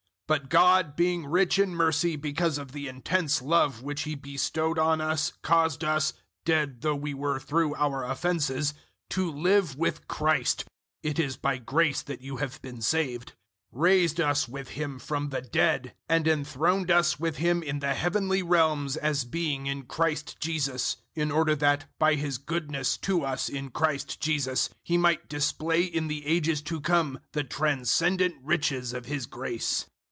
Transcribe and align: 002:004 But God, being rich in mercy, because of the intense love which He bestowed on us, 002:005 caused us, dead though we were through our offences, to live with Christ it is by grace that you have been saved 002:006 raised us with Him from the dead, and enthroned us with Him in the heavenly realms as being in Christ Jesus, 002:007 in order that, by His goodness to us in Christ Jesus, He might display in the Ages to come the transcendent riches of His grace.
002:004 0.31 0.37
But 0.39 0.49
God, 0.49 0.95
being 0.95 1.25
rich 1.25 1.59
in 1.59 1.75
mercy, 1.75 2.15
because 2.15 2.57
of 2.57 2.71
the 2.71 2.87
intense 2.87 3.41
love 3.41 3.81
which 3.81 4.03
He 4.03 4.15
bestowed 4.15 4.79
on 4.79 5.01
us, 5.01 5.31
002:005 5.31 5.41
caused 5.41 5.83
us, 5.83 6.13
dead 6.45 6.79
though 6.79 6.95
we 6.95 7.13
were 7.13 7.37
through 7.37 7.75
our 7.75 8.05
offences, 8.09 8.73
to 9.09 9.29
live 9.29 9.75
with 9.75 10.07
Christ 10.07 10.63
it 11.03 11.19
is 11.19 11.35
by 11.35 11.57
grace 11.57 12.01
that 12.03 12.21
you 12.21 12.37
have 12.37 12.61
been 12.61 12.81
saved 12.81 13.33
002:006 13.75 13.81
raised 13.81 14.21
us 14.21 14.47
with 14.47 14.69
Him 14.69 14.99
from 14.99 15.31
the 15.31 15.41
dead, 15.41 15.95
and 16.07 16.25
enthroned 16.29 16.89
us 16.89 17.19
with 17.19 17.35
Him 17.35 17.61
in 17.61 17.79
the 17.79 17.93
heavenly 17.93 18.41
realms 18.41 18.95
as 18.95 19.25
being 19.25 19.65
in 19.67 19.83
Christ 19.83 20.39
Jesus, 20.39 20.95
002:007 21.17 21.21
in 21.23 21.31
order 21.31 21.55
that, 21.57 21.87
by 21.99 22.15
His 22.15 22.37
goodness 22.37 22.95
to 22.99 23.25
us 23.25 23.49
in 23.49 23.69
Christ 23.69 24.21
Jesus, 24.21 24.69
He 24.81 24.97
might 24.97 25.27
display 25.27 25.83
in 25.83 26.07
the 26.07 26.25
Ages 26.25 26.61
to 26.61 26.79
come 26.79 27.19
the 27.33 27.43
transcendent 27.43 28.35
riches 28.41 28.93
of 28.93 29.07
His 29.07 29.25
grace. 29.25 29.87